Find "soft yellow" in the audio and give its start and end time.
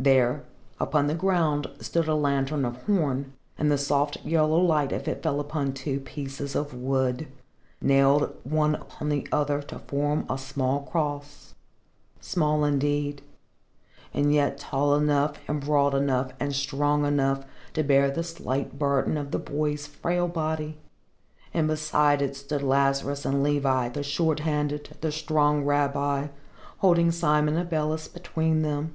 3.76-4.60